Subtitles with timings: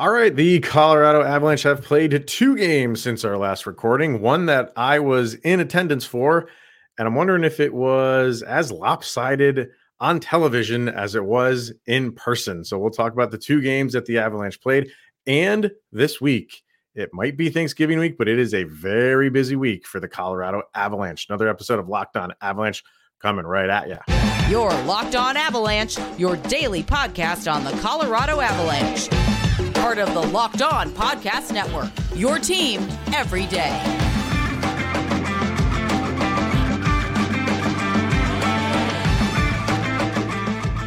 [0.00, 4.20] All right, the Colorado Avalanche have played two games since our last recording.
[4.20, 6.48] One that I was in attendance for,
[6.96, 12.64] and I'm wondering if it was as lopsided on television as it was in person.
[12.64, 14.88] So we'll talk about the two games that the Avalanche played
[15.26, 16.62] and this week.
[16.94, 20.62] It might be Thanksgiving week, but it is a very busy week for the Colorado
[20.76, 21.26] Avalanche.
[21.28, 22.84] Another episode of Locked On Avalanche
[23.20, 23.98] coming right at you.
[24.48, 29.27] Your Locked On Avalanche, your daily podcast on the Colorado Avalanche.
[29.88, 31.88] Part of the Locked On Podcast Network.
[32.14, 33.70] Your team every day.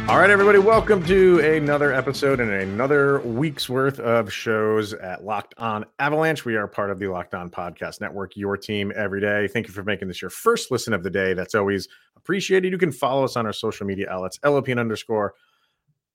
[0.08, 5.54] All right, everybody, welcome to another episode and another week's worth of shows at Locked
[5.58, 6.44] On Avalanche.
[6.44, 9.48] We are part of the Locked On Podcast Network, your team every day.
[9.48, 11.34] Thank you for making this your first listen of the day.
[11.34, 12.70] That's always appreciated.
[12.70, 15.34] You can follow us on our social media outlets, LOP underscore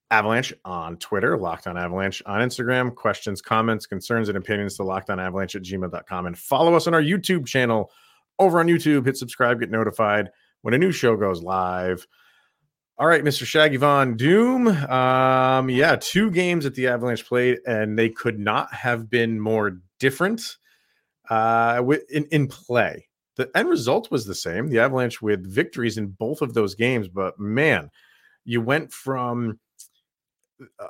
[0.09, 2.95] Avalanche on Twitter, Locked On Avalanche on Instagram.
[2.95, 6.27] Questions, comments, concerns, and opinions to Locked On Avalanche at gmail.com.
[6.27, 7.91] And follow us on our YouTube channel
[8.39, 9.05] over on YouTube.
[9.05, 10.29] Hit subscribe, get notified
[10.61, 12.07] when a new show goes live.
[12.97, 13.45] All right, Mr.
[13.45, 14.67] Shaggy Von Doom.
[14.67, 19.79] Um, yeah, two games that the Avalanche played, and they could not have been more
[19.99, 20.57] different
[21.29, 23.07] uh, in, in play.
[23.35, 24.69] The end result was the same.
[24.69, 27.91] The Avalanche with victories in both of those games, but man,
[28.45, 29.59] you went from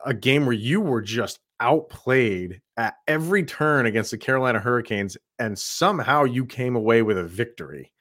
[0.06, 5.58] a game where you were just outplayed at every turn against the Carolina Hurricanes, and
[5.58, 7.92] somehow you came away with a victory.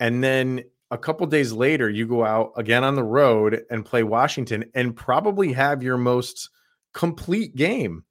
[0.00, 4.02] And then a couple days later, you go out again on the road and play
[4.02, 6.48] Washington and probably have your most
[6.94, 8.04] complete game.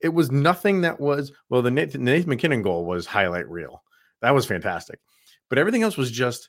[0.00, 1.62] It was nothing that was well.
[1.62, 3.82] The Nathan, Nathan MacKinnon goal was highlight reel.
[4.22, 5.00] That was fantastic,
[5.48, 6.48] but everything else was just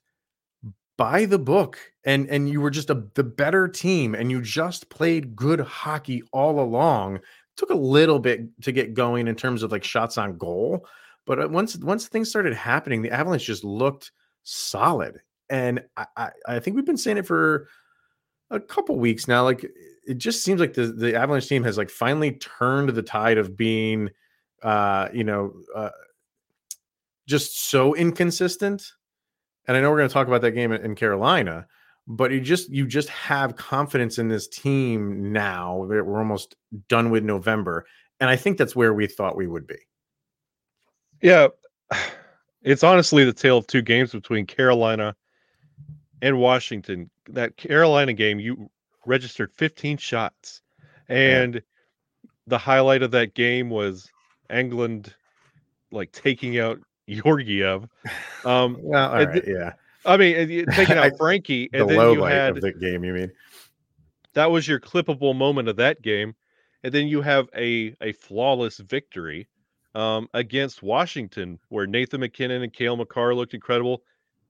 [0.98, 4.90] by the book, and and you were just a the better team, and you just
[4.90, 7.18] played good hockey all along.
[7.18, 7.22] It
[7.58, 10.88] took a little bit to get going in terms of like shots on goal,
[11.26, 14.12] but uh, once once things started happening, the Avalanche just looked
[14.44, 17.68] solid and I, I, I think we've been saying it for
[18.50, 19.44] a couple weeks now.
[19.44, 19.66] Like
[20.08, 23.56] it just seems like the the Avalanche team has like finally turned the tide of
[23.56, 24.10] being,
[24.64, 25.90] uh, you know, uh,
[27.28, 28.92] just so inconsistent.
[29.68, 31.66] And I know we're going to talk about that game in Carolina,
[32.08, 35.78] but you just you just have confidence in this team now.
[35.78, 36.56] We're almost
[36.88, 37.86] done with November,
[38.20, 39.78] and I think that's where we thought we would be.
[41.22, 41.48] Yeah,
[42.62, 45.16] it's honestly the tale of two games between Carolina
[46.22, 47.10] and Washington.
[47.30, 48.70] That Carolina game, you
[49.06, 50.62] registered 15 shots,
[51.10, 51.62] and yeah.
[52.46, 54.12] the highlight of that game was
[54.52, 55.12] Englund
[55.92, 57.88] like taking out Georgiev.
[58.46, 59.74] Um, well, right, yeah.
[60.06, 60.36] I mean,
[60.72, 63.04] taking out Frankie, and the then you had the game.
[63.04, 63.32] You mean
[64.34, 66.36] that was your clippable moment of that game,
[66.84, 69.48] and then you have a a flawless victory
[69.96, 74.04] um, against Washington, where Nathan MacKinnon and Cale Makar looked incredible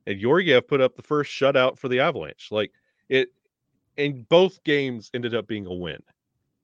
[0.08, 2.50] and Georgiev put up the first shutout for the Avalanche.
[2.52, 2.72] Like
[3.10, 3.30] it,
[3.98, 6.02] and both games ended up being a win.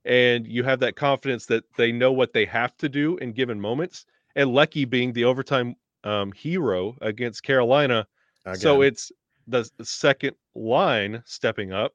[0.04, 3.62] And you have that confidence that they know what they have to do in given
[3.62, 4.06] moments.
[4.36, 8.08] And Lecky being the overtime um, hero against Carolina.
[8.46, 8.60] Again.
[8.60, 9.12] So it's
[9.48, 11.94] the, the second line stepping up.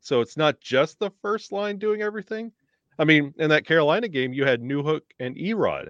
[0.00, 2.52] So it's not just the first line doing everything.
[2.98, 5.88] I mean, in that Carolina game, you had Newhook and Erod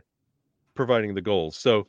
[0.74, 1.56] providing the goals.
[1.56, 1.86] So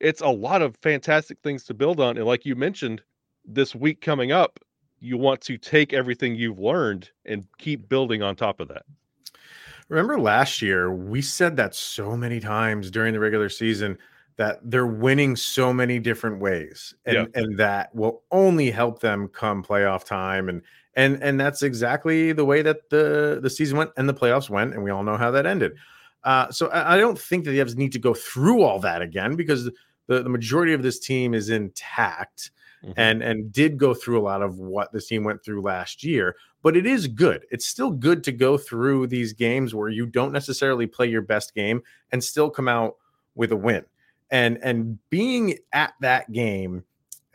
[0.00, 2.16] it's a lot of fantastic things to build on.
[2.16, 3.02] And like you mentioned,
[3.44, 4.58] this week coming up,
[5.00, 8.84] you want to take everything you've learned and keep building on top of that.
[9.94, 13.96] Remember last year, we said that so many times during the regular season
[14.36, 17.40] that they're winning so many different ways and, yeah.
[17.40, 20.60] and that will only help them come playoff time and
[20.96, 24.74] and and that's exactly the way that the the season went and the playoffs went
[24.74, 25.72] and we all know how that ended
[26.24, 29.02] uh, so I, I, don't think that the Evs need to go through all that
[29.02, 29.66] again because
[30.06, 32.50] the, the majority of this team is intact
[32.84, 32.92] mm-hmm.
[32.96, 36.36] and and did go through a lot of what this team went through last year.
[36.64, 37.44] But it is good.
[37.50, 41.54] It's still good to go through these games where you don't necessarily play your best
[41.54, 42.96] game and still come out
[43.34, 43.84] with a win.
[44.30, 46.82] And and being at that game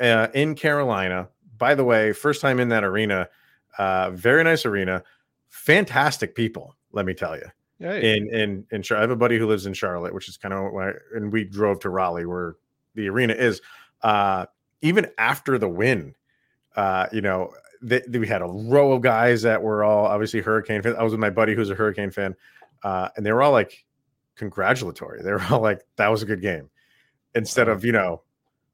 [0.01, 3.29] uh, in Carolina, by the way, first time in that arena,
[3.77, 5.03] uh, very nice arena,
[5.49, 6.75] fantastic people.
[6.91, 7.45] Let me tell you.
[7.77, 10.37] Yeah, in in in Charlotte, I have a buddy who lives in Charlotte, which is
[10.37, 12.55] kind of where, and we drove to Raleigh where
[12.95, 13.61] the arena is.
[14.01, 14.47] Uh,
[14.81, 16.15] even after the win,
[16.75, 20.41] uh, you know, they, they, we had a row of guys that were all obviously
[20.41, 20.95] Hurricane fans.
[20.97, 22.35] I was with my buddy who's a Hurricane fan,
[22.83, 23.85] uh, and they were all like
[24.35, 25.21] congratulatory.
[25.23, 26.69] They were all like, "That was a good game,"
[27.35, 28.21] instead of you know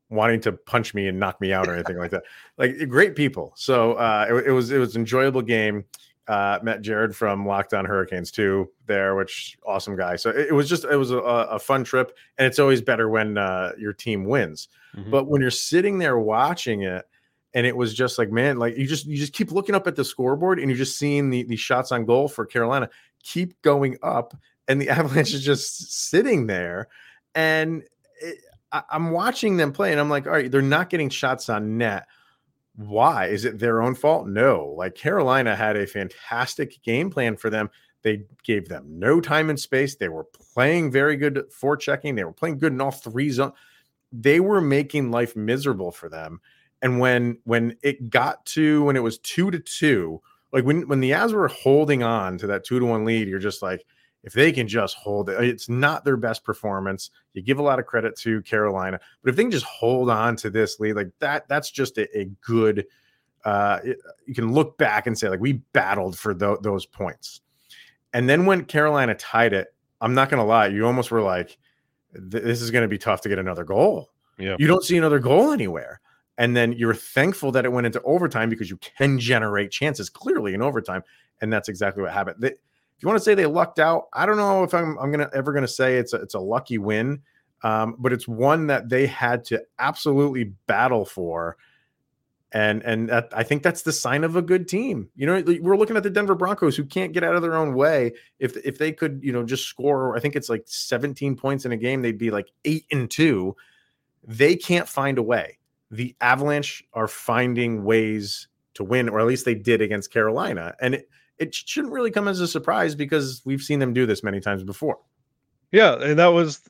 [0.09, 2.23] wanting to punch me and knock me out or anything like that.
[2.57, 3.53] Like great people.
[3.55, 5.85] So uh, it, it was it was enjoyable game.
[6.27, 10.15] Uh, met Jared from Locked On Hurricanes too there, which awesome guy.
[10.15, 13.09] So it, it was just it was a, a, fun trip, and it's always better
[13.09, 14.67] when uh, your team wins.
[14.97, 15.11] Mm-hmm.
[15.11, 17.05] But when you're sitting there watching it,
[17.55, 19.95] and it was just like man, like you just you just keep looking up at
[19.95, 22.89] the scoreboard, and you're just seeing the the shots on goal for Carolina
[23.23, 24.35] keep going up,
[24.67, 26.89] and the Avalanche is just sitting there,
[27.33, 27.81] and
[28.21, 28.37] it,
[28.71, 31.79] I, I'm watching them play, and I'm like, all right, they're not getting shots on
[31.79, 32.05] net
[32.77, 33.27] why?
[33.27, 34.27] Is it their own fault?
[34.27, 34.73] No.
[34.77, 37.69] Like Carolina had a fantastic game plan for them.
[38.01, 39.95] They gave them no time and space.
[39.95, 42.15] They were playing very good forechecking.
[42.15, 43.53] They were playing good in all three zones.
[44.11, 46.41] They were making life miserable for them.
[46.81, 50.99] And when when it got to when it was two to two, like when when
[50.99, 53.85] the Avs were holding on to that two to one lead, you're just like,
[54.23, 57.11] if they can just hold it, it's not their best performance.
[57.33, 60.35] You give a lot of credit to Carolina, but if they can just hold on
[60.37, 62.85] to this lead, like that, that's just a, a good.
[63.43, 67.41] Uh, it, you can look back and say like we battled for th- those points,
[68.13, 71.57] and then when Carolina tied it, I'm not going to lie, you almost were like,
[72.11, 74.09] this is going to be tough to get another goal.
[74.37, 76.01] Yeah, you don't see another goal anywhere.
[76.37, 80.53] And then you're thankful that it went into overtime because you can generate chances clearly
[80.53, 81.03] in overtime.
[81.41, 82.37] And that's exactly what happened.
[82.39, 82.51] They,
[82.97, 85.29] if you want to say they lucked out, I don't know if I'm, I'm gonna
[85.33, 87.21] ever gonna say it's a, it's a lucky win,
[87.61, 91.57] um, but it's one that they had to absolutely battle for,
[92.53, 95.09] and and that, I think that's the sign of a good team.
[95.13, 97.73] You know, we're looking at the Denver Broncos who can't get out of their own
[97.73, 98.13] way.
[98.39, 101.73] If if they could, you know, just score, I think it's like 17 points in
[101.73, 103.57] a game, they'd be like eight and two.
[104.23, 105.57] They can't find a way.
[105.91, 110.95] The Avalanche are finding ways to win, or at least they did against Carolina, and
[110.95, 114.39] it it shouldn't really come as a surprise because we've seen them do this many
[114.39, 114.99] times before.
[115.71, 116.61] Yeah, and that was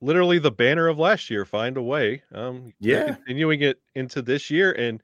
[0.00, 1.44] literally the banner of last year.
[1.44, 2.22] Find a way.
[2.32, 5.02] Um, yeah, continuing it into this year, and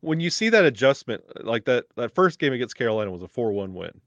[0.00, 3.74] when you see that adjustment, like that that first game against Carolina was a four-one
[3.74, 4.00] win.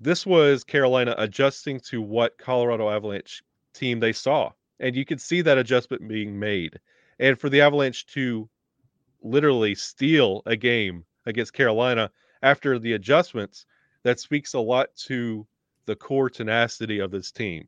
[0.00, 3.42] This was Carolina adjusting to what Colorado Avalanche
[3.72, 4.50] team they saw,
[4.80, 6.78] and you could see that adjustment being made.
[7.18, 8.48] And for the Avalanche to
[9.22, 12.10] literally steal a game against Carolina
[12.42, 13.66] after the adjustments,
[14.02, 15.46] that speaks a lot to
[15.86, 17.66] the core tenacity of this team.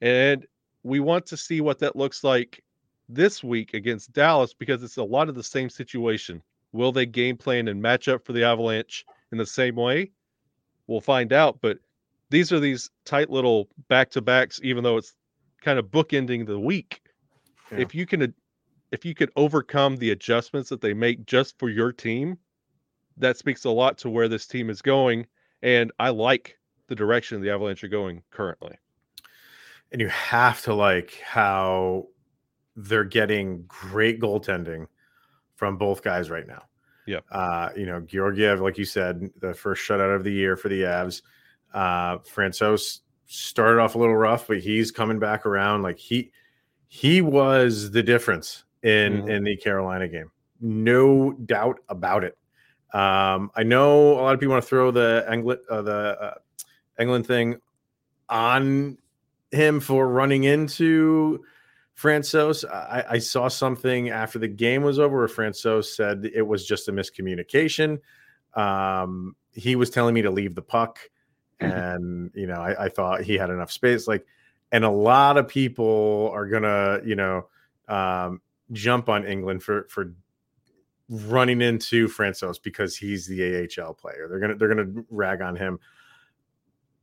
[0.00, 0.46] And
[0.82, 2.62] we want to see what that looks like
[3.08, 6.42] this week against Dallas because it's a lot of the same situation.
[6.72, 10.12] Will they game plan and match up for the Avalanche in the same way?
[10.86, 11.58] We'll find out.
[11.60, 11.78] But
[12.30, 15.14] these are these tight little back to backs, even though it's
[15.60, 17.02] kind of bookending the week.
[17.70, 17.78] Yeah.
[17.78, 18.34] If you can,
[18.92, 22.38] if you could overcome the adjustments that they make just for your team,
[23.16, 25.26] that speaks a lot to where this team is going.
[25.62, 28.76] And I like the direction the Avalanche are going currently.
[29.92, 32.08] And you have to like how
[32.76, 34.86] they're getting great goaltending
[35.54, 36.64] from both guys right now.
[37.06, 37.20] Yeah.
[37.30, 40.82] Uh, you know, Georgiev, like you said, the first shutout of the year for the
[40.82, 41.22] Avs.
[41.72, 45.82] Uh, Francouz started off a little rough, but he's coming back around.
[45.82, 46.32] Like he
[46.88, 49.28] he was the difference in mm-hmm.
[49.28, 50.30] in the Carolina game.
[50.60, 52.38] No doubt about it.
[52.92, 56.34] Um, I know a lot of people want to throw the Englund uh, the uh,
[57.00, 57.56] Englund thing
[58.28, 58.96] on
[59.50, 61.44] him for running into
[61.98, 62.64] Francouz.
[62.64, 66.88] I, I, saw something after the game was over where Francouz said it was just
[66.88, 67.98] a miscommunication.
[68.54, 70.98] Um, he was telling me to leave the puck,
[71.60, 71.72] mm-hmm.
[71.72, 74.06] and you know, I, I, thought he had enough space.
[74.06, 74.24] Like,
[74.72, 77.48] and a lot of people are gonna, you know,
[77.88, 78.40] um,
[78.72, 80.14] jump on Englund for for
[81.08, 84.26] running into Francouz because he's the AHL player.
[84.28, 85.78] They're gonna they're gonna rag on him.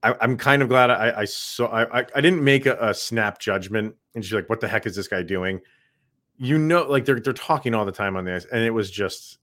[0.01, 3.39] I, am kind of glad I, I saw I, I didn't make a, a, snap
[3.39, 5.62] judgment and she's like, what the heck is this guy doing?
[6.38, 9.38] You know, like they're they're talking all the time on this, and it was just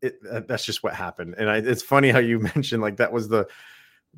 [0.00, 0.14] it,
[0.48, 1.34] that's just what happened.
[1.36, 3.46] And I, it's funny how you mentioned like that was the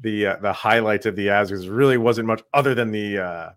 [0.01, 3.51] the uh, the highlight of the Asgers really wasn't much other than the uh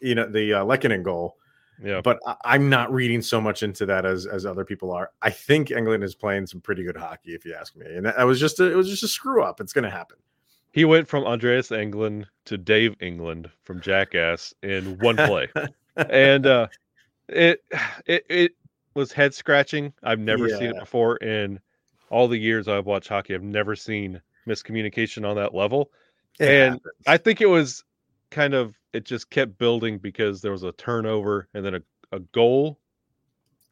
[0.00, 1.36] you know the uh, Lehkonen goal
[1.82, 2.00] yeah.
[2.02, 5.10] But I, am not reading so much into that as as other people are.
[5.22, 7.86] I think Englund is playing some pretty good hockey, if you ask me.
[7.86, 9.60] And that was just a, it was just a screw up.
[9.60, 10.18] It's going to happen.
[10.72, 15.48] He went from Andreas Englund to Dave England from Jackass in one play,
[15.96, 16.68] and uh,
[17.28, 17.62] it
[18.06, 18.52] it it
[18.94, 19.92] was head scratching.
[20.02, 20.58] I've never yeah.
[20.58, 21.60] seen it before in
[22.10, 23.34] all the years I've watched hockey.
[23.34, 25.90] I've never seen miscommunication on that level,
[26.38, 26.94] it and happens.
[27.06, 27.84] I think it was
[28.30, 32.20] kind of it just kept building because there was a turnover and then a, a
[32.20, 32.78] goal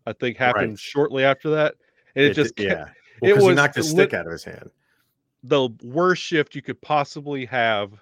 [0.06, 0.78] I think happened right.
[0.78, 1.75] shortly after that.
[2.14, 2.88] And it, it just kept, yeah.
[3.20, 4.70] Well, it was he knocked the stick out of his hand.
[5.42, 7.92] The worst shift you could possibly have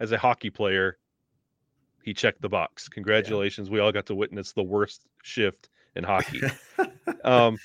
[0.00, 0.98] as a hockey player.
[2.02, 2.88] He checked the box.
[2.88, 3.68] Congratulations.
[3.68, 3.74] Yeah.
[3.74, 6.40] We all got to witness the worst shift in hockey.
[7.24, 7.58] um,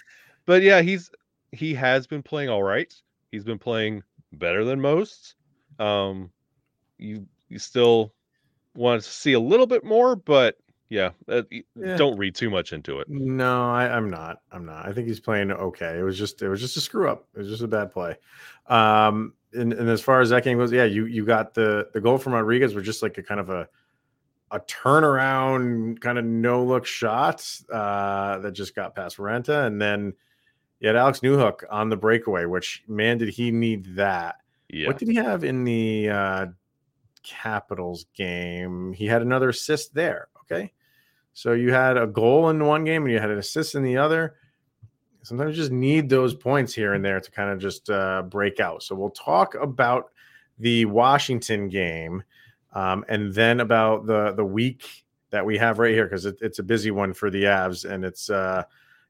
[0.45, 1.09] but yeah, he's
[1.51, 2.93] he has been playing all right.
[3.31, 5.35] He's been playing better than most.
[5.79, 6.29] Um,
[6.97, 8.13] you you still
[8.77, 10.57] want to see a little bit more, but
[10.89, 11.41] yeah, uh,
[11.75, 11.97] Yeah.
[11.97, 13.09] don't read too much into it.
[13.09, 14.41] No, I, I'm not.
[14.51, 14.87] I'm not.
[14.87, 15.97] I think he's playing okay.
[15.99, 17.27] It was just it was just a screw up.
[17.35, 18.15] It was just a bad play.
[18.67, 21.99] Um, and, and as far as that game goes, yeah, you you got the the
[21.99, 23.67] goal from Rodriguez was just like a kind of a
[24.51, 30.13] a turnaround kind of no look shot uh, that just got past Raanta, and then
[30.79, 32.45] you had Alex Newhook on the breakaway.
[32.45, 34.37] Which man, did he need that?
[34.69, 36.45] Yeah, What did he have in the uh,
[37.27, 38.93] Capitals game?
[38.93, 40.29] He had another assist there.
[40.41, 40.71] Okay.
[41.33, 43.97] So you had a goal in one game and you had an assist in the
[43.97, 44.35] other.
[45.21, 48.59] Sometimes you just need those points here and there to kind of just uh, break
[48.59, 48.81] out.
[48.81, 50.11] So we'll talk about
[50.57, 52.23] the Washington game
[52.73, 56.59] um, and then about the the week that we have right here because it, it's
[56.59, 58.63] a busy one for the Avs and it's uh,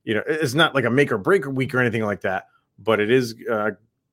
[0.04, 2.48] you know it's not like a make or break week or anything like that,
[2.80, 3.72] but it is uh,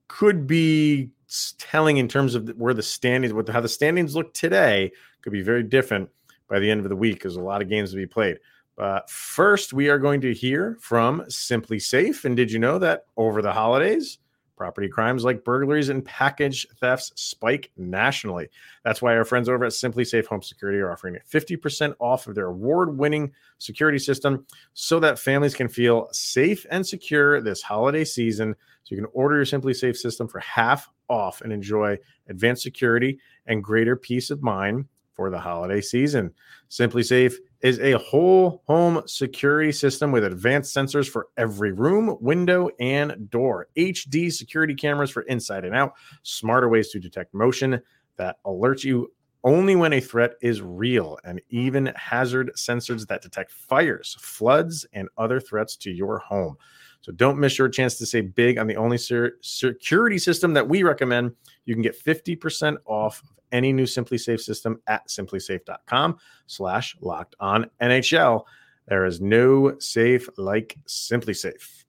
[0.09, 1.11] could be
[1.59, 5.43] telling in terms of where the standings, what how the standings look today, could be
[5.43, 6.11] very different
[6.49, 7.23] by the end of the week.
[7.23, 8.39] There's a lot of games to be played.
[8.77, 12.25] But first, we are going to hear from SimpliSafe.
[12.25, 14.19] And did you know that over the holidays,
[14.57, 18.49] property crimes like burglaries and package thefts spike nationally?
[18.85, 22.47] That's why our friends over at SimpliSafe Home Security are offering 50% off of their
[22.47, 28.55] award winning security system so that families can feel safe and secure this holiday season.
[28.85, 33.63] So you can order your SimpliSafe system for half off and enjoy advanced security and
[33.63, 36.33] greater peace of mind for the holiday season.
[36.71, 37.35] SimpliSafe
[37.65, 43.69] is a whole home security system with advanced sensors for every room, window, and door.
[43.79, 47.81] HD security cameras for inside and out, smarter ways to detect motion
[48.19, 49.11] that alert you
[49.45, 55.09] only when a threat is real, and even hazard sensors that detect fires, floods, and
[55.17, 56.57] other threats to your home.
[57.05, 60.67] So don't miss your chance to save big on the only ser- security system that
[60.67, 61.33] we recommend.
[61.67, 67.67] You can get 50% off of any new SimpliSafe system at simplisafe.com slash locked on
[67.79, 68.45] NHL.
[68.89, 71.85] There is no safe like SimpliSafe.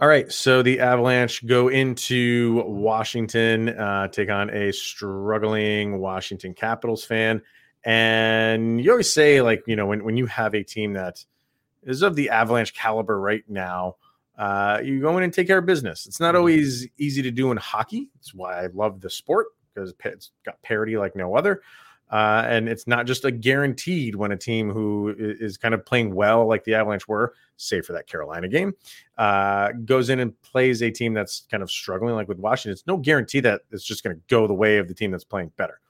[0.00, 7.04] All right, so the Avalanche go into Washington, uh, take on a struggling Washington Capitals
[7.04, 7.42] fan.
[7.84, 11.24] And you always say, like, you know, when, when you have a team that
[11.88, 13.96] is of the Avalanche caliber right now,
[14.38, 16.06] uh, you go in and take care of business.
[16.06, 18.08] It's not always easy to do in hockey.
[18.20, 21.62] It's why I love the sport because it's got parity like no other.
[22.10, 26.14] Uh, and it's not just a guaranteed when a team who is kind of playing
[26.14, 28.72] well, like the Avalanche were, save for that Carolina game,
[29.18, 32.72] uh, goes in and plays a team that's kind of struggling, like with Washington.
[32.72, 35.24] It's no guarantee that it's just going to go the way of the team that's
[35.24, 35.80] playing better.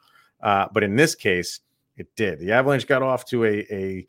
[0.43, 1.61] Uh, but in this case,
[1.97, 2.41] it did.
[2.41, 4.07] The Avalanche got off to a, a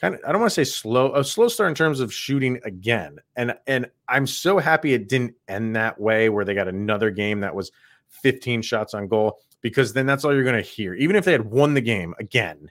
[0.00, 2.60] kind of I don't want to say slow a slow start in terms of shooting
[2.64, 3.18] again.
[3.36, 7.40] And and I'm so happy it didn't end that way where they got another game
[7.40, 7.70] that was
[8.08, 10.94] 15 shots on goal because then that's all you're going to hear.
[10.94, 12.70] Even if they had won the game again,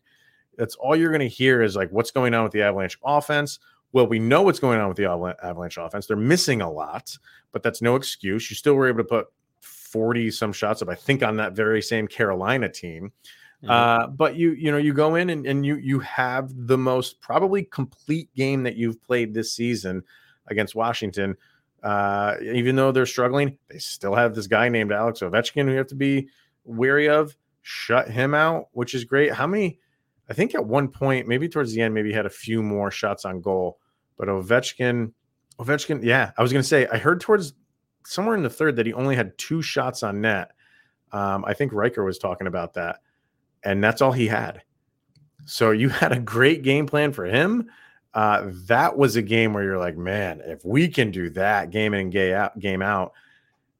[0.57, 3.60] that's all you're going to hear is like what's going on with the Avalanche offense.
[3.93, 6.07] Well, we know what's going on with the Avalanche offense.
[6.07, 7.17] They're missing a lot,
[7.51, 8.50] but that's no excuse.
[8.50, 9.27] You still were able to put
[9.62, 13.12] 40 some shots up, I think, on that very same Carolina team.
[13.63, 13.71] Mm-hmm.
[13.71, 17.19] Uh, but you, you know, you go in and, and you you have the most
[17.21, 20.03] probably complete game that you've played this season
[20.47, 21.35] against Washington.
[21.83, 25.77] Uh, even though they're struggling, they still have this guy named Alex Ovechkin who you
[25.77, 26.27] have to be
[26.65, 27.35] wary of.
[27.61, 29.33] Shut him out, which is great.
[29.33, 29.79] How many?
[30.29, 33.25] I think at one point, maybe towards the end, maybe had a few more shots
[33.25, 33.79] on goal.
[34.17, 35.11] But Ovechkin,
[35.59, 37.53] Ovechkin, yeah, I was gonna say I heard towards
[38.05, 40.51] somewhere in the third that he only had two shots on net.
[41.11, 42.99] Um, I think Riker was talking about that,
[43.67, 44.62] and that's all he had.
[45.45, 47.69] So you had a great game plan for him.
[48.13, 51.93] Uh, that was a game where you're like, man, if we can do that game
[51.93, 53.12] in and game out, game out,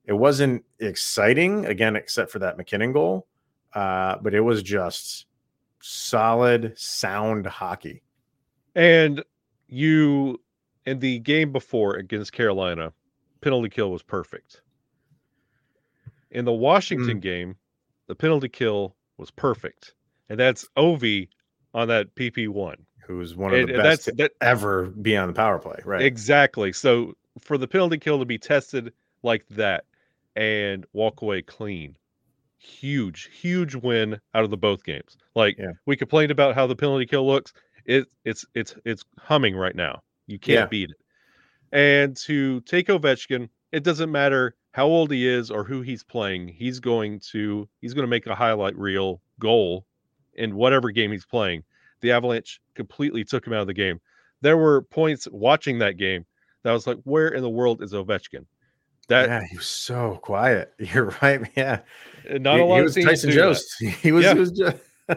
[0.06, 3.27] it wasn't exciting again, except for that MacKinnon goal,
[3.74, 5.25] uh, but it was just
[5.82, 8.03] solid, sound hockey.
[8.75, 9.24] And
[9.67, 10.39] you
[10.86, 12.91] in the game before against Carolina,
[13.41, 14.62] penalty kill was perfect.
[16.29, 17.22] In the Washington mm.
[17.22, 17.56] game,
[18.08, 19.94] the penalty kill was perfect,
[20.30, 21.30] and that's Ovi
[21.74, 25.28] on that PP one who's one of and, the best that's, that, ever be on
[25.28, 26.02] the power play, right?
[26.02, 26.74] Exactly.
[26.74, 28.94] So for the penalty kill to be tested
[29.24, 29.86] like that
[30.36, 31.96] and walk away clean,
[32.58, 35.18] huge, huge win out of the both games.
[35.36, 35.72] Like yeah.
[35.86, 37.54] we complained about how the penalty kill looks.
[37.86, 40.02] It it's it's it's humming right now.
[40.28, 40.66] You can't yeah.
[40.66, 40.98] beat it.
[41.72, 46.48] And to take Ovechkin, it doesn't matter how old he is or who he's playing.
[46.48, 49.86] He's going to he's going to make a highlight reel goal
[50.36, 51.63] in whatever game he's playing
[52.01, 54.00] the Avalanche completely took him out of the game.
[54.41, 56.25] There were points watching that game
[56.63, 58.46] that was like, where in the world is Ovechkin?
[59.07, 60.74] That yeah, he was so quiet.
[60.79, 61.41] You're right.
[61.55, 61.79] Yeah,
[62.29, 63.74] not he, a lot he of was Tyson Jost.
[63.79, 64.25] He was.
[64.25, 64.34] Yeah.
[64.34, 64.77] He was just.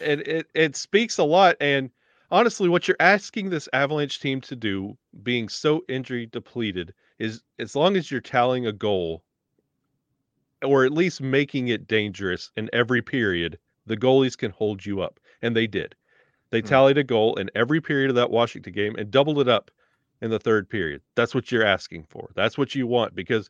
[0.00, 1.56] and it it speaks a lot.
[1.60, 1.90] And
[2.30, 7.76] honestly, what you're asking this Avalanche team to do, being so injury depleted, is as
[7.76, 9.22] long as you're tallying a goal,
[10.64, 15.20] or at least making it dangerous in every period, the goalies can hold you up,
[15.42, 15.94] and they did.
[16.50, 16.66] They Hmm.
[16.66, 19.70] tallied a goal in every period of that Washington game and doubled it up
[20.20, 21.02] in the third period.
[21.14, 22.30] That's what you're asking for.
[22.34, 23.48] That's what you want because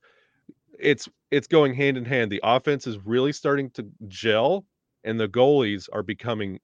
[0.78, 2.30] it's it's going hand in hand.
[2.30, 4.66] The offense is really starting to gel
[5.04, 6.60] and the goalies are becoming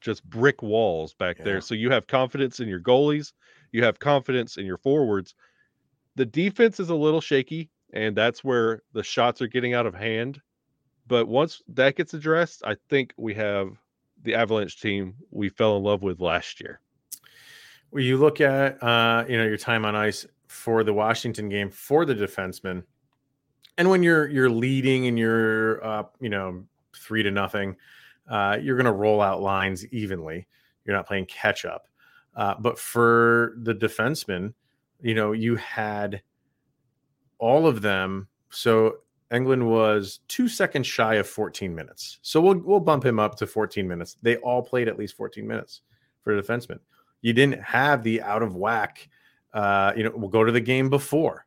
[0.00, 1.44] just brick walls back Yeah.
[1.44, 1.60] there.
[1.60, 3.32] So you have confidence in your goalies,
[3.72, 5.34] you have confidence in your forwards.
[6.18, 9.94] The defense is a little shaky, and that's where the shots are getting out of
[9.94, 10.40] hand.
[11.06, 13.78] But once that gets addressed, I think we have
[14.24, 16.80] the Avalanche team we fell in love with last year.
[17.92, 21.70] Well, you look at uh, you know your time on ice for the Washington game
[21.70, 22.82] for the defenseman,
[23.76, 25.76] and when you're you're leading and you're
[26.18, 26.64] you know,
[26.96, 27.76] three to nothing,
[28.28, 30.48] uh, you're going to roll out lines evenly.
[30.84, 31.86] You're not playing catch up.
[32.34, 34.54] Uh, but for the defenseman,
[35.00, 36.22] you know, you had
[37.38, 38.28] all of them.
[38.50, 38.98] So
[39.32, 42.18] Englund was two seconds shy of 14 minutes.
[42.22, 44.16] So we'll we'll bump him up to 14 minutes.
[44.22, 45.82] They all played at least 14 minutes
[46.22, 46.78] for the defenseman.
[47.20, 49.08] You didn't have the out of whack.
[49.52, 51.46] Uh, you know, we'll go to the game before.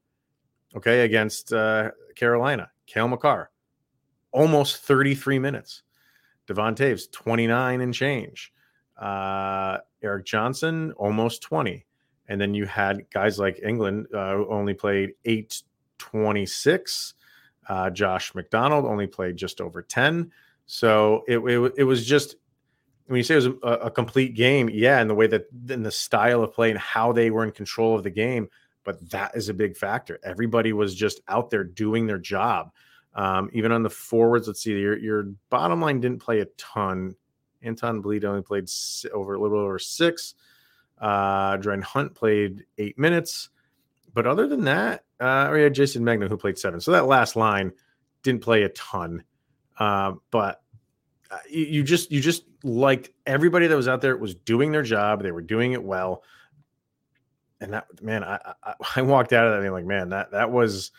[0.75, 3.51] Okay, against uh, Carolina, Cale Makar,
[4.31, 5.83] almost 33 minutes.
[6.47, 8.53] Devon Toews, 29 and change.
[8.97, 11.85] Uh, Erik Johnson, almost 20.
[12.27, 17.13] And then you had guys like Englund uh, who only played 826.
[17.67, 20.31] Uh, Josh MacDonald only played just over 10.
[20.65, 22.35] So it, it, it was just,
[23.07, 25.83] when you say it was a, a complete game, yeah, in the way that, in
[25.83, 28.49] the style of play and how they were in control of the game.
[28.83, 30.19] But that is a big factor.
[30.23, 32.71] Everybody was just out there doing their job.
[33.13, 37.15] Um, even on the forwards, let's see, your, your bottom line didn't play a ton.
[37.61, 38.69] Anton Blidh only played
[39.13, 40.35] over a little over six.
[41.01, 43.49] Uh, Dryden Hunt played eight minutes.
[44.13, 46.79] But other than that, uh, or yeah, Jayson Megna who played seven.
[46.79, 47.71] So that last line
[48.23, 49.23] didn't play a ton.
[49.79, 50.61] Uh, but
[51.31, 54.83] uh, you, you just you just liked everybody that was out there was doing their
[54.83, 55.23] job.
[55.23, 56.23] They were doing it well.
[57.61, 60.51] And that man, I I, I walked out of that being like, man, that that
[60.51, 60.91] was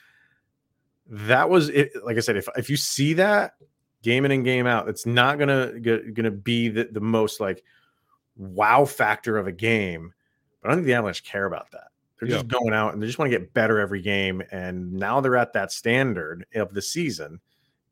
[1.08, 1.92] that was it.
[2.02, 3.54] Like I said, if if you see that
[4.02, 7.62] game in and game out, it's not gonna gonna be the, the most like
[8.36, 10.12] wow factor of a game.
[10.60, 11.88] But I don't think the Avalanche care about that.
[12.18, 14.44] They're just going out and they just want to get better every game.
[14.52, 17.40] And now they're at that standard of the season.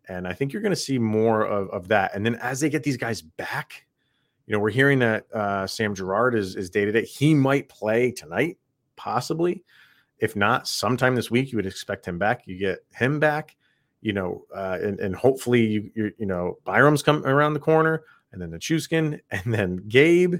[0.08, 2.14] And I think you're going to see more of, of that.
[2.14, 3.86] And then as they get these guys back,
[4.46, 7.04] you know, we're hearing that uh, Sam Girard is is day to day.
[7.04, 8.58] He might play tonight,
[8.96, 9.62] possibly.
[10.18, 12.46] If not, sometime this week, you would expect him back.
[12.46, 13.56] You get him back,
[14.00, 18.02] you know, uh, and, and hopefully you you you know Byram's come around the corner,
[18.32, 20.36] and then Nichushkin, and then Gabe,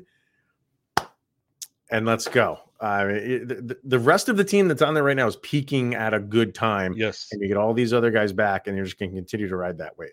[1.90, 2.59] and let's go.
[2.81, 5.94] Uh, it- the, the rest of the team that's on there right now is peaking
[5.94, 7.29] at a good time, Yes.
[7.33, 9.57] and you get all these other guys back, and you're just going to continue to
[9.57, 10.11] ride that wave.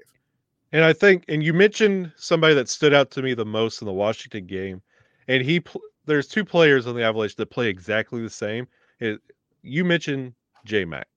[0.73, 3.85] And I think, and you mentioned somebody that stood out to me the most in
[3.85, 4.81] the Washington game,
[5.29, 8.67] and he, pl- there's two players on the Avalanche that play exactly the same.
[8.99, 9.21] It,
[9.61, 10.33] you mentioned
[10.65, 11.07] J Mac.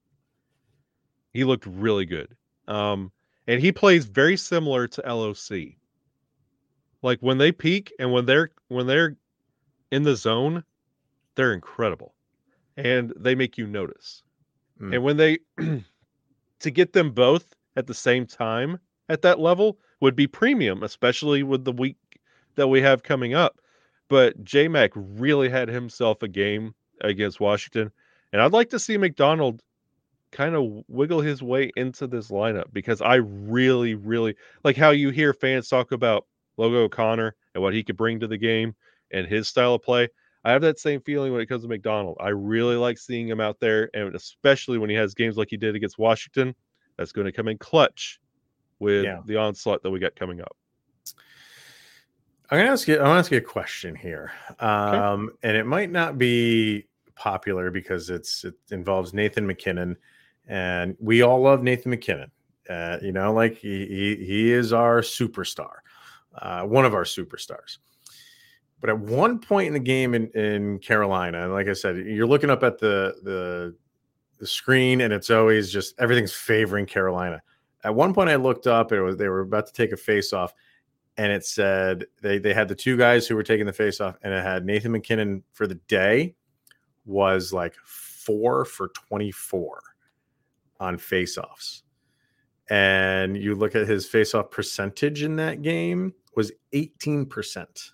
[1.33, 2.37] He looked really good,
[2.69, 3.11] um,
[3.49, 5.75] and he plays very similar to LOC.
[7.03, 9.17] Like when they peak and when they're when they're
[9.91, 10.65] in the zone,
[11.35, 12.15] they're incredible,
[12.77, 14.23] and they make you notice.
[14.81, 14.95] Mm.
[14.95, 15.39] And when they
[16.61, 21.43] to get them both at the same time at that level would be premium, especially
[21.43, 21.97] with the week
[22.55, 23.61] that we have coming up.
[24.09, 27.91] But J Mac really had himself a game against Washington.
[28.33, 29.63] And I'd like to see MacDonald
[30.33, 35.11] kind of wiggle his way into this lineup because I really, really like how you
[35.11, 38.75] hear fans talk about Logan O'Connor and what he could bring to the game
[39.13, 40.09] and his style of play.
[40.45, 42.17] I have that same feeling when it comes to MacDonald.
[42.21, 45.57] I really like seeing him out there, and especially when he has games like he
[45.59, 46.55] did against Washington,
[46.97, 48.21] that's going to come in clutch
[48.79, 49.21] with Yeah.
[49.27, 50.57] the onslaught that we got coming up.
[52.51, 52.97] I'm gonna ask you.
[52.97, 57.71] I want to ask you a question here, um, and it might not be popular
[57.71, 59.97] because it's it involves Nathan MacKinnon,
[60.49, 62.33] and we all love Nathan MacKinnon.
[62.69, 65.75] Uh, you know, like he he, he is our superstar,
[66.37, 67.79] uh, one of our superstars.
[68.81, 72.51] But at one point in the game in, in Carolina, like I said, you're looking
[72.51, 73.77] up at the the
[74.39, 77.43] the screen, and it's always just everything's favoring Carolina.
[77.85, 79.97] At one point, I looked up, and it was they were about to take a
[79.97, 80.55] face off
[81.17, 84.17] and it said they they had the two guys who were taking the face off,
[84.23, 86.35] and it had Nathan MacKinnon for the day
[87.05, 89.83] was like four for twenty four.
[90.79, 91.83] on faceoffs.
[92.71, 97.91] And you look at his faceoff percentage in that game was 18%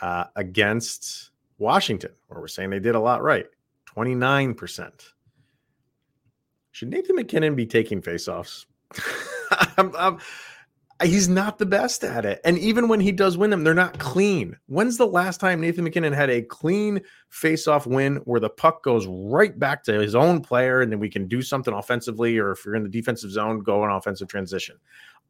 [0.00, 3.46] uh, against Washington, where we're saying they did a lot right,
[3.94, 4.90] 29%.
[6.70, 8.66] Should Nathan MacKinnon be taking faceoffs?
[9.76, 10.18] I'm, I'm,
[11.02, 12.40] he's not the best at it.
[12.44, 14.56] And even when he does win them, they're not clean.
[14.66, 19.06] When's the last time Nathan MacKinnon had a clean face-off win where the puck goes
[19.06, 22.64] right back to his own player and then we can do something offensively, or if
[22.64, 24.76] you're in the defensive zone, go on offensive transition?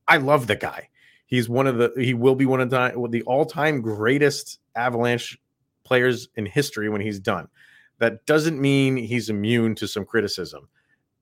[0.06, 0.88] I love the guy.
[1.26, 5.36] He's one of the he will be one of the, the all-time greatest Avalanche
[5.82, 7.48] players in history when he's done.
[7.98, 10.68] That doesn't mean he's immune to some criticism.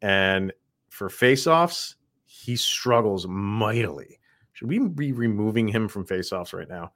[0.02, 0.52] And
[0.90, 4.18] for face-offs, he struggles mightily.
[4.54, 6.92] Should we be removing him from faceoffs right now?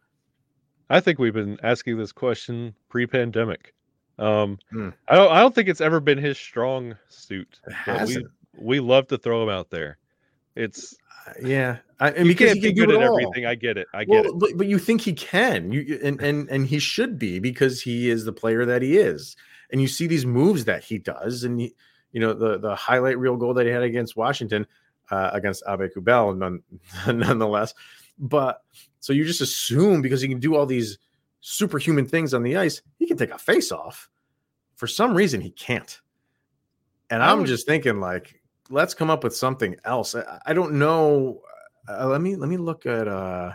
[0.88, 3.75] I think we've been asking this question pre-pandemic.
[4.18, 4.90] Um, hmm.
[5.07, 5.31] I don't.
[5.31, 7.61] I don't think it's ever been his strong suit.
[8.07, 9.99] we we love to throw him out there.
[10.57, 11.79] It's uh, yeah.
[12.01, 13.47] I, and because he can be good at everything.
[13.47, 13.87] I get it.
[13.92, 14.38] I get well, it.
[14.38, 15.71] But, but you think he can?
[15.71, 19.37] You and and and he should be because he is the player that he is.
[19.71, 21.75] And you see these moves that he does, and he,
[22.12, 24.66] you know the the highlight reel goal that he had against Washington
[25.11, 26.62] uh, against Abe Kubel, none,
[27.07, 27.75] nonetheless.
[28.18, 28.62] But
[29.01, 30.99] so you just assume because he can do all these
[31.40, 34.09] superhuman things on the ice, he can take a face off.
[34.77, 36.01] For some reason, he can't.
[37.11, 40.14] And I'm just thinking, like, let's come up with something else.
[40.14, 41.40] I, I don't know.
[41.88, 43.09] Uh, let me let me look at.
[43.09, 43.55] uh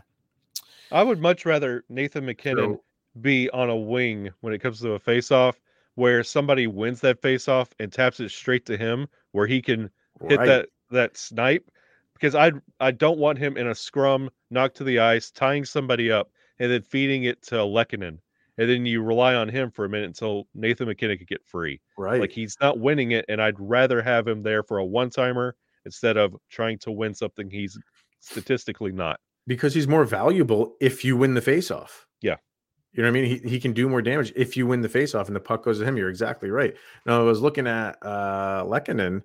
[0.92, 2.84] I would much rather Nathan MacKinnon so,
[3.22, 5.60] be on a wing when it comes to a face off,
[5.96, 9.90] where somebody wins that face off and taps it straight to him, where he can
[10.28, 11.70] hit that that snipe
[12.14, 16.12] because I I don't want him in a scrum, knocked to the ice, tying somebody
[16.12, 18.20] up, and then feeding it to Lehkonen.
[18.58, 21.82] And then you rely on him for a minute until Nathan MacKinnon could get free.
[21.98, 22.22] Right.
[22.22, 25.56] Like he's not winning it, and I'd rather have him there for a one timer
[25.86, 27.78] instead of trying to win something he's
[28.20, 29.20] statistically not.
[29.48, 32.06] Because he's more valuable if you win the faceoff.
[32.22, 32.38] Yeah.
[32.94, 33.42] You know what I mean?
[33.44, 35.80] He, he can do more damage if you win the faceoff and the puck goes
[35.80, 35.98] to him.
[35.98, 36.76] You're exactly right.
[37.06, 39.24] Now I was looking at uh Lehkonen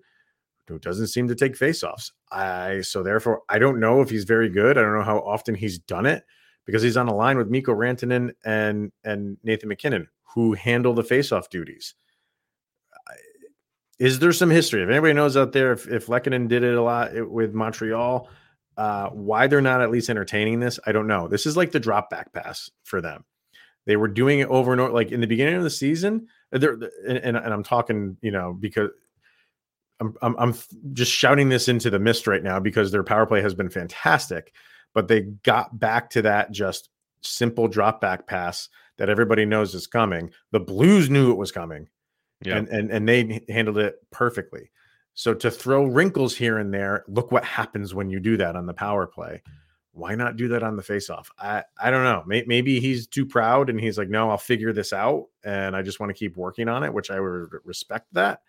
[0.69, 2.13] who doesn't seem to take faceoffs.
[2.31, 4.79] I so therefore I don't know if he's very good.
[4.79, 6.25] I don't know how often he's done it
[6.67, 11.03] because he's on a line with Mikko Rantanen and and Nathan MacKinnon who handle the
[11.03, 11.95] faceoff duties.
[13.99, 14.83] Is there some history?
[14.83, 18.29] If anybody knows out there, if, if did it a lot with Montreal,
[18.77, 21.27] uh, why they're not at least entertaining this, I don't know.
[21.27, 23.25] This is like the drop back pass for them.
[23.87, 26.29] They were doing it over and over, like in the beginning of the season.
[26.53, 28.91] And, and, and I'm talking, you know, because
[30.01, 30.55] I'm, I'm, I'm
[30.93, 34.53] just shouting this into the mist right now because their power play has been fantastic,
[34.95, 36.91] but they got back to that just
[37.23, 40.31] simple drop back pass that everybody knows is coming.
[40.53, 41.89] The Blues knew it was coming,
[42.43, 42.57] yeah.
[42.57, 44.71] and and and they handled it perfectly.
[45.15, 48.67] So to throw wrinkles here and there, look what happens when you do that on
[48.67, 49.43] the power play.
[49.91, 51.27] Why not do that on the faceoff?
[51.41, 52.23] I I don't know.
[52.25, 55.99] Maybe he's too proud and he's like, no, I'll figure this out, and I just
[55.99, 58.43] want to keep working on it, which I would respect that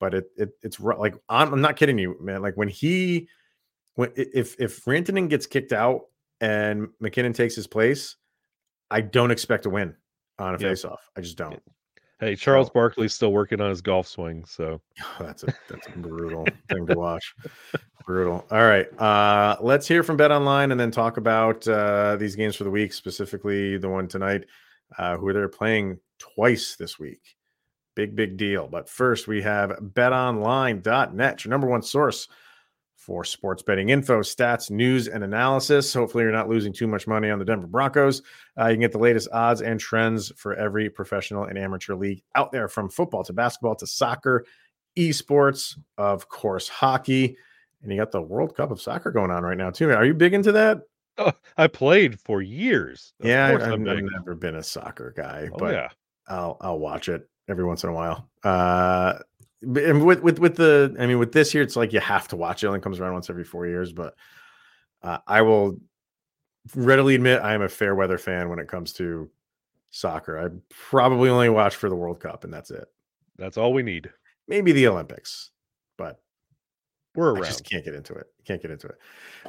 [0.00, 2.42] but it, it it's like I'm, not kidding you, man.
[2.42, 3.28] Like when he
[3.94, 6.02] when if if Rantanen gets kicked out
[6.40, 8.16] and MacKinnon takes his place,
[8.90, 9.94] I don't expect a win
[10.38, 10.72] on a yep.
[10.72, 10.98] faceoff.
[11.16, 11.60] I just don't.
[12.20, 14.80] Hey, Charles so, Barkley's still working on his golf swing, so
[15.18, 17.34] that's a that's a brutal thing to watch.
[18.06, 18.44] Brutal.
[18.50, 22.64] All right, uh, let's hear from BetOnline and then talk about uh, these games for
[22.64, 24.44] the week, specifically the one tonight,
[24.98, 27.20] uh, who they're playing twice this week.
[27.94, 28.66] Big, big deal.
[28.66, 32.28] But first, we have betonline.net, your number one source
[32.96, 35.92] for sports betting info, stats, news, and analysis.
[35.92, 38.22] Hopefully, you're not losing too much money on the Denver Broncos.
[38.58, 42.22] Uh, you can get the latest odds and trends for every professional and amateur league
[42.34, 44.46] out there from football to basketball to soccer,
[44.96, 47.36] esports, of course, hockey.
[47.82, 49.90] And you got the World Cup of soccer going on right now, too.
[49.90, 50.80] Are you big into that?
[51.18, 53.12] Oh, I played for years.
[53.20, 55.88] Of yeah, I've, I've never been a soccer guy, oh, but yeah.
[56.26, 58.28] I'll I'll watch it every once in a while.
[58.42, 59.18] Uh,
[59.62, 62.36] and with with with the, I mean, with this here, it's like you have to
[62.36, 62.66] watch it.
[62.66, 64.14] it only comes around once every four years, but
[65.02, 65.78] uh, I will
[66.74, 69.30] readily admit I am a fair weather fan when it comes to
[69.90, 70.38] soccer.
[70.38, 72.86] I probably only watch for the World Cup, and that's it.
[73.36, 74.10] That's all we need.
[74.48, 75.50] Maybe the Olympics,
[75.96, 76.20] but
[77.14, 77.44] we're around.
[77.44, 78.26] I just can't get into it.
[78.44, 78.98] Can't get into it.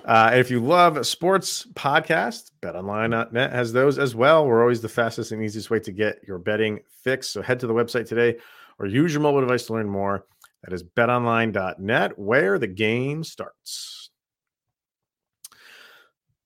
[0.05, 4.45] Uh, and if you love sports podcasts, betonline.net has those as well.
[4.45, 7.29] We're always the fastest and easiest way to get your betting fix.
[7.29, 8.37] So head to the website today
[8.77, 10.25] or use your mobile device to learn more.
[10.63, 14.09] That is betonline.net, where the game starts.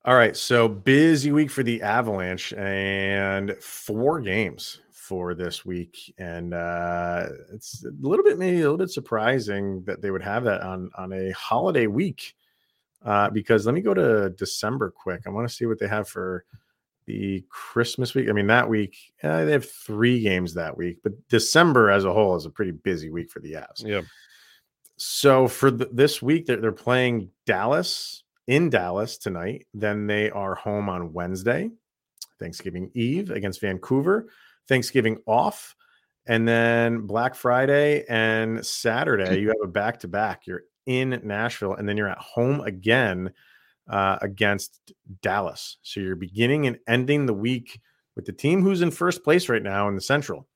[0.05, 0.35] All right.
[0.35, 7.83] So busy week for the Avalanche and four games for this week, and uh, it's
[7.83, 11.11] a little bit maybe a little bit surprising that they would have that on on
[11.11, 12.35] a holiday week.
[13.03, 15.23] Uh, because let me go to December quick.
[15.25, 16.45] I want to see what they have for
[17.07, 18.29] the Christmas week.
[18.29, 22.13] I mean, that week uh, they have three games that week, but December as a
[22.13, 23.83] whole is a pretty busy week for the Avs.
[23.83, 24.01] Yeah.
[24.97, 29.65] So for the, this week, they're, they're playing Dallas in Dallas tonight.
[29.73, 31.71] Then they are home on Wednesday,
[32.37, 34.27] Thanksgiving Eve against Vancouver,
[34.69, 35.75] Thanksgiving off,
[36.27, 39.41] and then Black Friday and Saturday.
[39.41, 40.47] You have a back to back.
[40.47, 43.33] You're in Nashville, and then you're at home again
[43.89, 45.77] uh, against Dallas.
[45.81, 47.81] So you're beginning and ending the week
[48.15, 50.47] with the team who's in first place right now in the Central,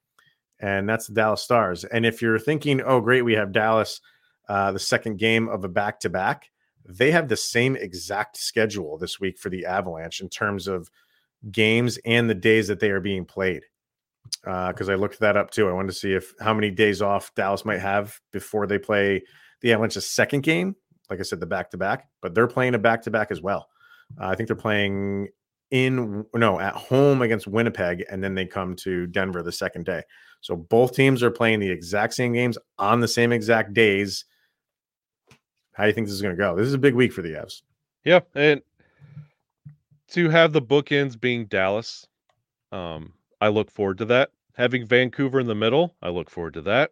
[0.60, 1.84] and that's the Dallas Stars.
[1.84, 4.00] And if you're thinking, oh, great, we have Dallas,
[4.48, 6.52] uh, the second game of a back to back,
[6.86, 10.92] they have the same exact schedule this week for the Avalanche in terms of
[11.52, 13.64] games and the days that they are being played.
[14.42, 15.70] Because uh, I looked that up too.
[15.70, 19.24] I wanted to see if how many days off Dallas might have before they play
[19.62, 20.76] the Avalanche's second game.
[21.10, 23.42] Like I said, the back to back, but they're playing a back to back as
[23.42, 23.68] well.
[24.20, 25.30] Uh, I think they're playing
[25.72, 30.04] in no at home against Winnipeg, and then they come to Denver the second day.
[30.42, 34.26] So both teams are playing the exact same games on the same exact days.
[35.74, 36.56] How do you think this is going to go?
[36.56, 37.64] This is a big week for the Avs.
[38.04, 38.62] Yeah, and
[40.10, 42.06] to have the bookends being Dallas,
[42.72, 44.32] um, I look forward to that.
[44.54, 46.92] Having Vancouver in the middle, I look forward to that.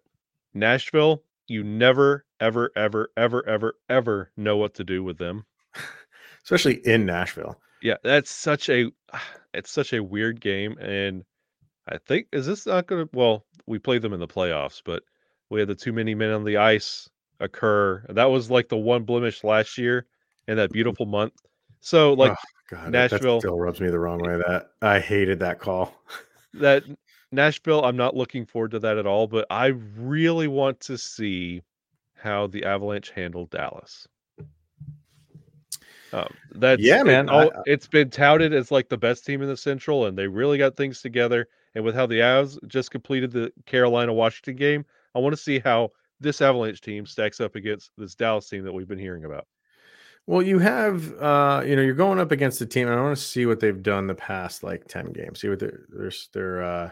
[0.53, 5.45] Nashville, you never, ever, ever, ever, ever, ever know what to do with them.
[6.43, 7.57] Especially in Nashville.
[7.81, 8.91] Yeah, that's such a
[9.53, 10.77] it's such a weird game.
[10.79, 11.23] And
[11.87, 15.03] I think is this not gonna well, we played them in the playoffs, but
[15.49, 17.09] we had the too many men on the ice
[17.39, 18.03] occur.
[18.09, 20.05] That was like the one blemish last year
[20.49, 21.33] in that beautiful month.
[21.79, 22.35] So like oh,
[22.69, 24.35] God, Nashville still rubs me the wrong way.
[24.35, 25.95] That I hated that call.
[26.53, 26.83] that
[27.31, 31.61] Nashville, I'm not looking forward to that at all, but I really want to see
[32.15, 34.07] how the Avalanche handle Dallas.
[36.13, 37.29] Um, that's yeah, man.
[37.29, 40.27] It, all, it's been touted as like the best team in the Central, and they
[40.27, 41.47] really got things together.
[41.73, 44.85] And with how the Avs just completed the Carolina Washington game,
[45.15, 48.73] I want to see how this Avalanche team stacks up against this Dallas team that
[48.73, 49.47] we've been hearing about.
[50.27, 53.17] Well, you have, uh, you know, you're going up against a team, and I want
[53.17, 55.41] to see what they've done the past like ten games.
[55.41, 56.91] See what they're they're, they're uh,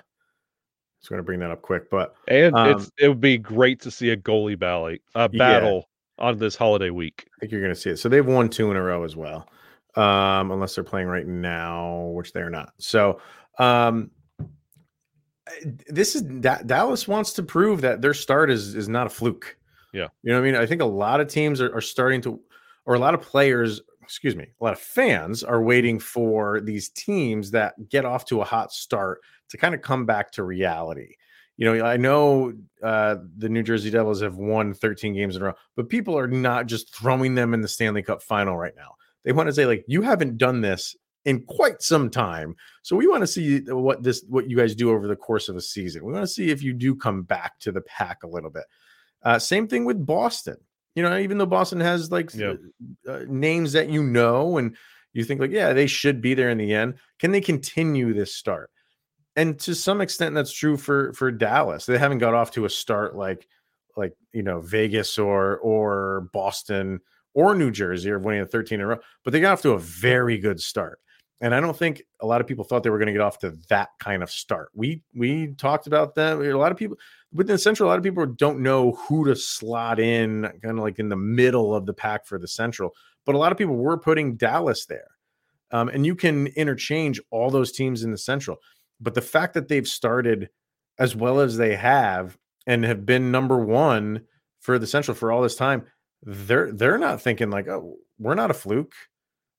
[0.99, 3.79] just going to bring that up quick, but and um, it's it would be great
[3.81, 5.87] to see a goalie battle, a battle
[6.17, 6.25] yeah.
[6.25, 7.27] on this holiday week.
[7.27, 7.97] I think you're going to see it.
[7.97, 9.47] So they've won two in a row as well,
[9.95, 12.73] um, unless they're playing right now, which they're not.
[12.79, 13.21] So
[13.59, 14.11] um,
[15.87, 19.55] this is that Dallas wants to prove that their start is is not a fluke.
[19.93, 20.61] Yeah, you know what I mean.
[20.61, 22.39] I think a lot of teams are, are starting to,
[22.89, 26.89] or a lot of players, excuse me, a lot of fans are waiting for these
[26.89, 31.13] teams that get off to a hot start to kind of come back to reality.
[31.57, 35.45] You know, I know uh, the New Jersey Devils have won 13 games in a
[35.45, 38.95] row, but people are not just throwing them in the Stanley Cup final right now.
[39.23, 42.55] They want to say, like, you haven't done this in quite some time.
[42.81, 45.55] So we want to see what this what you guys do over the course of
[45.55, 46.03] a season.
[46.05, 48.63] We want to see if you do come back to the pack a little bit.
[49.21, 50.57] Uh, same thing with Boston.
[50.99, 52.29] You know, even though Boston has like
[53.07, 54.75] uh, names that you know and
[55.13, 56.95] you think like, yeah, they should be there in the end.
[57.19, 58.69] Can they continue this start?
[59.37, 61.85] And to some extent, that's true for for Dallas.
[61.85, 63.47] They haven't got off to a start like
[63.95, 66.99] like you know Vegas or or Boston
[67.33, 69.71] or New Jersey or winning a 13 in a row, but they got off to
[69.71, 70.99] a very good start.
[71.39, 73.39] And I don't think a lot of people thought they were going to get off
[73.39, 74.71] to that kind of start.
[74.73, 76.41] We we talked about them.
[76.41, 76.97] A lot of people
[77.33, 80.99] within Central, a lot of people don't know who to slot in, kind of like
[80.99, 82.91] in the middle of the pack for the Central.
[83.25, 85.07] But a lot of people were putting Dallas there,
[85.71, 88.57] um, and you can interchange all those teams in the Central.
[88.99, 90.49] But the fact that they've started
[90.97, 92.37] as well as they have
[92.67, 94.25] and have been number one
[94.59, 95.85] for the Central for all this time,
[96.23, 98.93] they're they're not thinking like, oh, we're not a fluke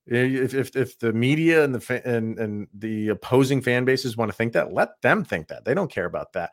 [0.07, 4.29] if, if, if the media and the fa- and and the opposing fan bases want
[4.29, 5.65] to think that, let them think that.
[5.65, 6.51] They don't care about that.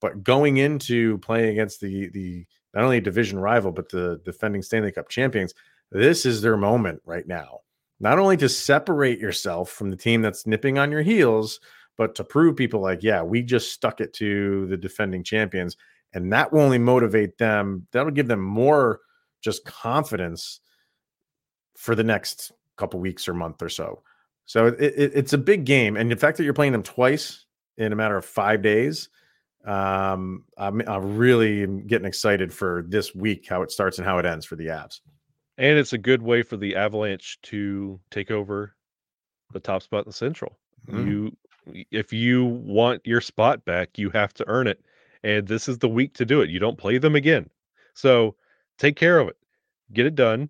[0.00, 4.92] But going into playing against the the not only division rival but the defending Stanley
[4.92, 5.54] Cup champions,
[5.90, 7.60] this is their moment right now.
[8.00, 11.58] Not only to separate yourself from the team that's nipping on your heels,
[11.96, 15.76] but to prove people like, yeah, we just stuck it to the defending champions,
[16.12, 17.86] and that will only motivate them.
[17.90, 19.00] That'll give them more
[19.42, 20.60] just confidence
[21.76, 24.02] for the next couple weeks or month or so.
[24.46, 27.46] So it, it, it's a big game, and the fact that you're playing them twice
[27.76, 29.08] in a matter of five days,
[29.64, 34.26] um, I'm, I'm really getting excited for this week, how it starts and how it
[34.26, 35.00] ends for the Avs.
[35.58, 38.74] And it's a good way for the Avalanche to take over
[39.52, 40.58] the top spot in the Central.
[40.88, 41.06] Mm.
[41.06, 41.36] You
[41.90, 44.80] if you want your spot back, you have to earn it.
[45.22, 46.50] And this is the week to do it.
[46.50, 47.50] You don't play them again.
[47.94, 48.36] So
[48.78, 49.36] take care of it.
[49.92, 50.48] Get it done.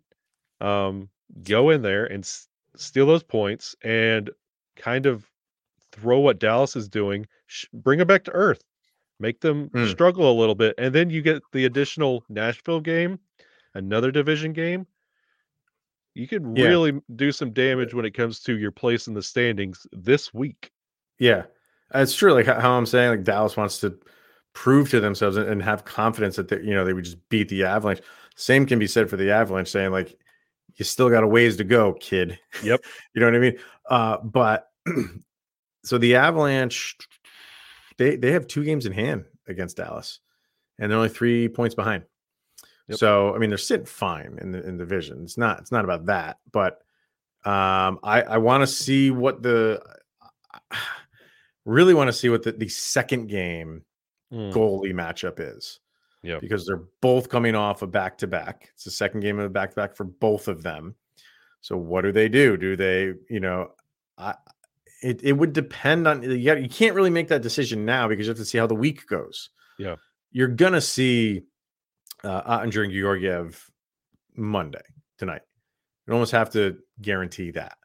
[0.60, 1.08] Um,
[1.42, 4.30] go in there and s- steal those points and
[4.76, 5.28] kind of
[5.92, 8.62] throw what Dallas is doing, sh- bring it back to earth,
[9.20, 9.90] make them Mm.
[9.90, 10.74] struggle a little bit.
[10.78, 13.18] And then you get the additional Nashville game,
[13.74, 14.86] another division game.
[16.14, 16.66] You could Yeah.
[16.68, 20.72] really do some damage when it comes to your place in the standings this week.
[21.18, 21.44] Yeah,
[21.94, 22.32] it's true.
[22.32, 23.98] Like how I'm saying, like Dallas wants to
[24.52, 27.48] prove to themselves and, and have confidence that they, you know they would just beat
[27.48, 28.00] the Avalanche.
[28.34, 30.16] Same can be said for the Avalanche, saying like
[30.76, 32.38] you still got a ways to go, kid.
[32.62, 32.80] Yep.
[33.14, 33.58] you know what I mean?
[33.88, 34.70] Uh, but
[35.84, 36.96] so the Avalanche,
[37.98, 40.20] they they have two games in hand against Dallas,
[40.78, 42.04] and they're only three points behind.
[42.88, 42.98] Yep.
[42.98, 45.22] So I mean, they're sitting fine in the in the division.
[45.24, 46.80] It's not it's not about that, but
[47.44, 49.82] um, I I want to see what the
[51.64, 53.84] really want to see what the, the second game
[54.32, 55.80] Mm, goalie matchup is.
[56.22, 58.70] Yeah, Because they're both coming off a back to back.
[58.74, 60.96] It's the second game of a back to back for both of them.
[61.60, 62.56] So what do they do?
[62.56, 63.70] Do they, you know,
[64.18, 64.34] I
[65.02, 68.26] it, it would depend on you, got, you can't really make that decision now because
[68.26, 69.50] you have to see how the week goes.
[69.78, 69.96] Yeah.
[70.30, 71.44] You're gonna see
[72.24, 73.70] uh Oettinger and Georgiev
[74.36, 74.82] Monday
[75.18, 75.42] tonight.
[76.06, 77.76] You almost have to guarantee that.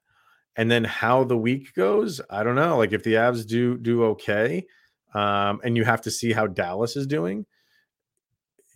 [0.55, 2.77] And then how the week goes, I don't know.
[2.77, 4.65] Like if the Avs do do okay,
[5.13, 7.45] um, and you have to see how Dallas is doing.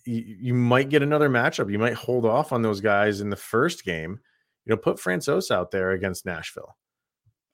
[0.06, 1.72] You, you might get another matchup.
[1.72, 4.20] You might hold off on those guys in the first game.
[4.66, 6.76] You know, put Francouz out there against Nashville,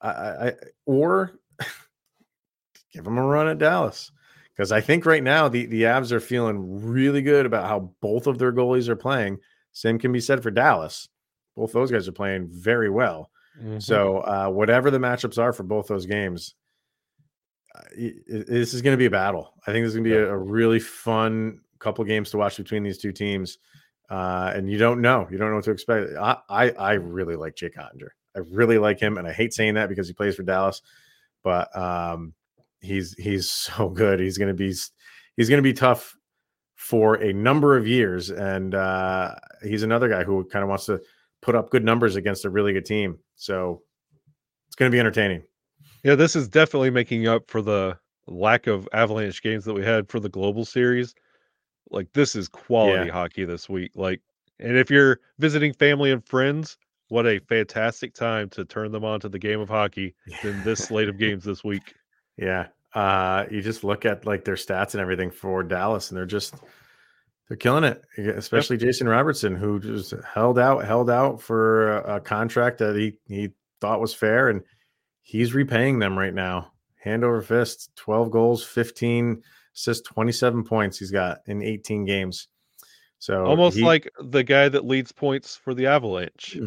[0.04, 0.54] I, I,
[0.86, 1.32] or
[2.94, 4.12] give them a run at Dallas
[4.56, 8.28] because I think right now the the Avs are feeling really good about how both
[8.28, 9.40] of their goalies are playing.
[9.72, 11.08] Same can be said for Dallas.
[11.56, 13.30] Both those guys are playing very well.
[13.62, 13.82] mhm.
[13.82, 16.56] So uh, whatever the matchups are for both those games,
[17.76, 17.82] uh,
[18.28, 19.54] this is going to be a battle.
[19.66, 20.28] I think this is going to be Yeah.
[20.28, 23.58] a, a really fun couple games to watch between these two teams.
[24.10, 26.12] Uh, and you don't know, you don't know what to expect.
[26.20, 28.10] I, I, I really like Jake Oettinger.
[28.36, 30.82] I really like him, and I hate saying that because he plays for Dallas,
[31.44, 32.34] but um,
[32.82, 34.20] he's he's so good.
[34.20, 34.68] He's going to be
[35.38, 36.16] he's going to be tough
[36.76, 41.00] for a number of years, and uh, he's another guy who kind of wants to
[41.42, 43.20] put up good numbers against a really good team.
[43.36, 43.82] So
[44.68, 45.44] it's going to be entertaining.
[46.04, 50.10] Yeah, this is definitely making up for the lack of Avalanche games that we had
[50.10, 51.14] for the global series.
[51.90, 53.14] Like this is quality Yeah.
[53.14, 53.92] hockey this week.
[53.96, 54.22] Like,
[54.60, 56.78] and if you're visiting family and friends,
[57.14, 60.80] what a fantastic time to turn them on to the game of hockey than this
[60.80, 61.94] slate of games this week.
[62.38, 62.68] Yeah.
[62.92, 66.56] Uh, you just look at like their stats and everything for Dallas, and they're just
[67.48, 68.04] they're killing it.
[68.18, 73.14] Especially Jason Robertson, who just held out, held out for a, a contract that he
[73.28, 74.62] he thought was fair, and
[75.22, 77.92] he's repaying them right now, hand over fist.
[77.96, 79.44] Twelve goals, fifteen
[79.76, 80.98] assists, twenty-seven points.
[80.98, 82.48] He's got in eighteen games.
[83.20, 86.58] So Almost he- like the guy that leads points for the Avalanche.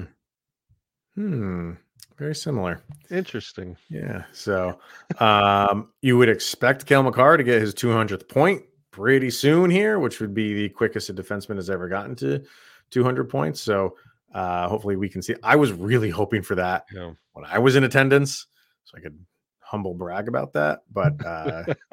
[1.19, 1.31] Mm.
[1.33, 1.73] hmm,
[2.19, 2.83] very similar.
[3.11, 3.77] Interesting.
[3.89, 4.25] Yeah.
[4.33, 4.79] So
[5.19, 10.21] um, you would expect Cale Makar to get his 200th point pretty soon here, which
[10.21, 12.43] would be the quickest a defenseman has ever gotten to
[12.91, 13.61] 200 points.
[13.61, 13.97] So
[14.35, 15.35] uh, hopefully we can see.
[15.43, 17.13] I was really hoping for that Yeah.
[17.33, 18.47] when I was in attendance,
[18.85, 19.19] so I could
[19.61, 20.83] humble brag about that.
[20.93, 21.65] But uh,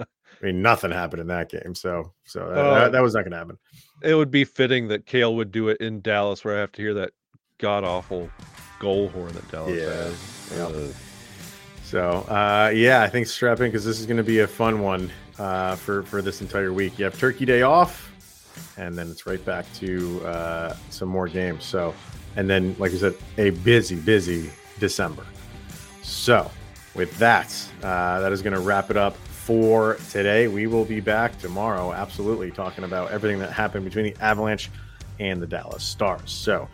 [0.00, 0.06] I
[0.42, 1.74] mean, nothing happened in that game.
[1.74, 2.74] So so that, Oh.
[2.74, 3.58] that, that was not going to happen.
[4.02, 6.82] It would be fitting that Cale would do it in Dallas, where I have to
[6.82, 7.12] hear that
[7.58, 8.28] god awful
[8.78, 9.90] goal horn that Dallas Yeah.
[9.90, 10.72] has.
[10.88, 10.94] Yep.
[11.84, 14.80] So uh, yeah, I think strap in because this is going to be a fun
[14.80, 16.98] one uh, for for this entire week.
[16.98, 18.10] You have Turkey Day off,
[18.76, 21.64] and then it's right back to uh, some more games.
[21.64, 21.94] So,
[22.36, 25.24] and then like I said, a busy, busy December.
[26.02, 26.50] So,
[26.94, 30.48] with that, uh, that is going to wrap it up for today.
[30.48, 34.70] We will be back tomorrow, absolutely talking about everything that happened between the Avalanche
[35.20, 36.30] and the Dallas Stars.
[36.32, 36.68] So.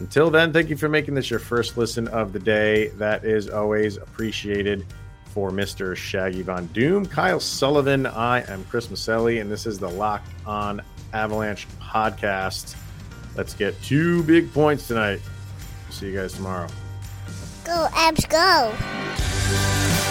[0.00, 2.88] Until then, thank you for making this your first listen of the day.
[2.96, 4.84] That is always appreciated.
[5.26, 5.94] For Mr.
[5.94, 10.82] Shaggy Von Doom, Kyle Sullivan, I am Chris Maselli, and this is the Locked On
[11.12, 12.74] Avalanche podcast.
[13.36, 15.20] Let's get two big points tonight.
[15.90, 16.66] See you guys tomorrow.
[17.64, 20.09] Go, Avs, go.